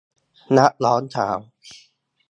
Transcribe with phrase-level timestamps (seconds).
[0.57, 1.37] นักร้องสาว